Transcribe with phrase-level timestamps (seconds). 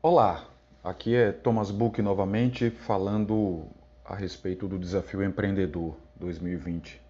[0.00, 0.46] Olá,
[0.84, 3.66] aqui é Thomas Book novamente falando
[4.04, 7.02] a respeito do Desafio Empreendedor 2020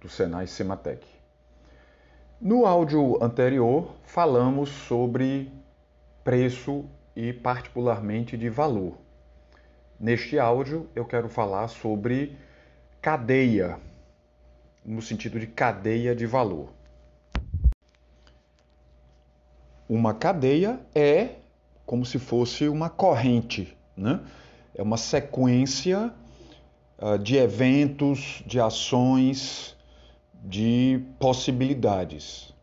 [0.00, 1.06] do Senai Sematec.
[2.40, 5.52] No áudio anterior falamos sobre
[6.24, 8.98] preço e particularmente de valor.
[9.98, 12.36] Neste áudio eu quero falar sobre
[13.00, 13.78] cadeia,
[14.84, 16.72] no sentido de cadeia de valor.
[19.88, 21.36] Uma cadeia é
[21.88, 24.20] como se fosse uma corrente, né?
[24.74, 26.12] É uma sequência
[27.00, 29.74] uh, de eventos, de ações,
[30.44, 32.54] de possibilidades.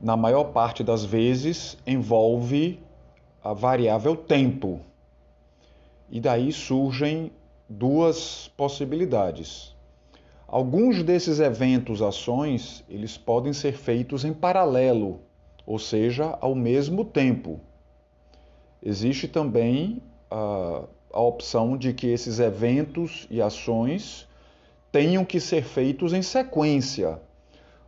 [0.00, 2.78] Na maior parte das vezes envolve
[3.42, 4.82] a variável tempo.
[6.08, 7.32] E daí surgem
[7.68, 9.74] duas possibilidades.
[10.46, 15.18] Alguns desses eventos, ações, eles podem ser feitos em paralelo
[15.68, 17.60] ou seja, ao mesmo tempo.
[18.82, 24.28] Existe também a, a opção de que esses eventos e ações
[24.92, 27.20] tenham que ser feitos em sequência,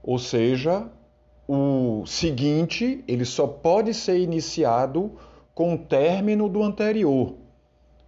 [0.02, 0.86] ou seja,
[1.48, 5.12] o seguinte ele só pode ser iniciado
[5.54, 7.34] com o término do anterior,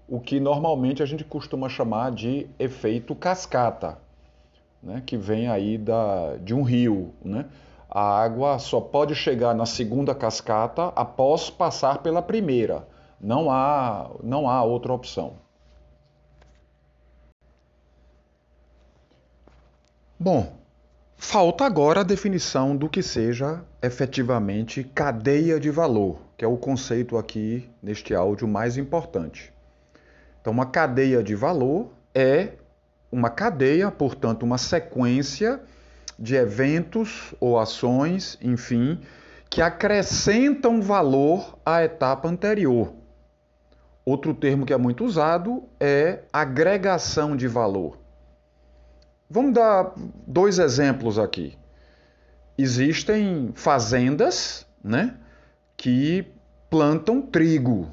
[0.09, 3.99] o que normalmente a gente costuma chamar de efeito cascata,
[4.83, 7.47] né, que vem aí da, de um rio, né?
[7.95, 12.89] A água só pode chegar na segunda cascata após passar pela primeira.
[13.21, 15.35] Não há, não há outra opção.
[20.19, 20.55] Bom,
[21.19, 27.19] falta agora a definição do que seja efetivamente cadeia de valor, que é o conceito
[27.19, 29.53] aqui neste áudio mais importante.
[30.41, 32.55] Então, uma cadeia de valor é
[33.11, 35.61] uma cadeia, portanto, uma sequência
[36.23, 39.01] de eventos ou ações, enfim,
[39.51, 42.95] que acrescentam valor à etapa anterior.
[44.05, 47.99] Outro termo que é muito usado é agregação de valor.
[49.29, 49.95] Vamos dar
[50.25, 51.59] dois exemplos aqui.
[52.57, 55.17] Existem fazendas, né,
[55.77, 56.25] que
[56.71, 57.91] plantam trigo.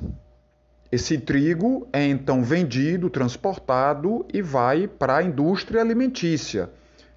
[0.92, 6.70] Esse trigo é então vendido, transportado e vai para a indústria alimentícia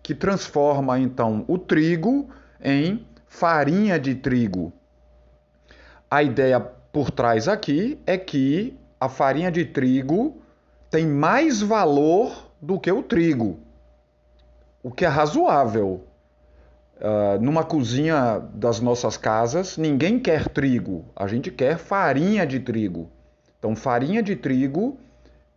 [0.03, 2.29] que transforma então o trigo
[2.61, 4.73] em farinha de trigo.
[6.11, 10.43] A ideia por trás aqui é que a farinha de trigo
[10.91, 13.59] tem mais valor do que o trigo,
[14.83, 16.05] o que é razoável.
[16.99, 23.11] Uh, numa cozinha das nossas casas, ninguém quer trigo, a gente quer farinha de trigo.
[23.59, 24.99] Então, farinha de trigo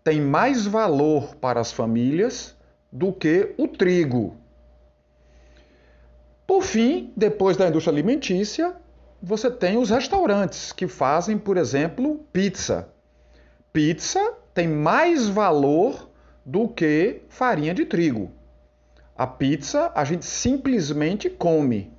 [0.03, 2.54] tem mais valor para as famílias
[2.95, 4.37] do que o trigo.
[6.47, 8.73] Por fim, depois da indústria alimentícia,
[9.21, 12.87] você tem os restaurantes que fazem, por exemplo, pizza.
[13.73, 16.09] Pizza tem mais valor
[16.45, 18.31] do que farinha de trigo.
[19.13, 21.91] A pizza a gente simplesmente come.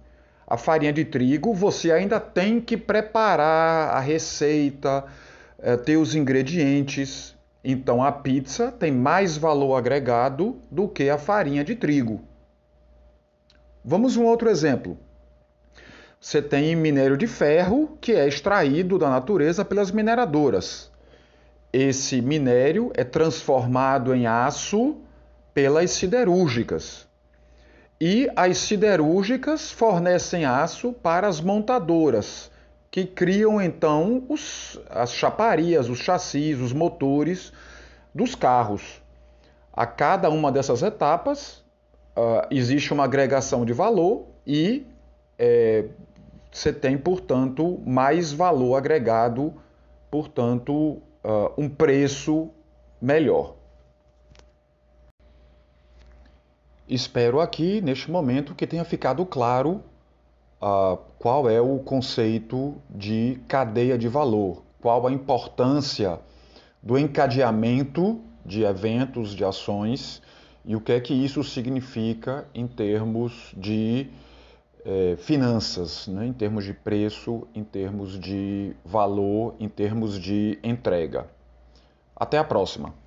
[0.46, 5.04] A farinha de trigo você ainda tem que preparar a receita,
[5.58, 7.35] eh, ter os ingredientes.
[7.68, 12.22] Então a pizza tem mais valor agregado do que a farinha de trigo.
[13.84, 14.96] Vamos um outro exemplo.
[16.20, 20.92] Você tem minério de ferro que é extraído da natureza pelas mineradoras.
[21.72, 24.98] Esse minério é transformado em aço
[25.52, 27.04] pelas siderúrgicas.
[28.00, 32.48] E as siderúrgicas fornecem aço para as montadoras,
[32.96, 37.52] que criam então os, as chaparias, os chassis, os motores
[38.14, 39.02] dos carros.
[39.70, 41.62] A cada uma dessas etapas
[42.16, 44.86] uh, existe uma agregação de valor e
[45.38, 45.90] é,
[46.50, 49.52] você tem, portanto, mais valor agregado,
[50.10, 52.48] portanto, uh, um preço
[52.98, 53.56] melhor.
[56.88, 59.84] Espero aqui, neste momento, que tenha ficado claro
[61.18, 66.18] qual é o conceito de cadeia de valor, qual a importância
[66.82, 70.22] do encadeamento de eventos, de ações
[70.64, 74.08] e o que é que isso significa em termos de
[74.84, 76.26] eh, finanças, né?
[76.26, 81.26] em termos de preço, em termos de valor, em termos de entrega.
[82.14, 83.05] Até a próxima!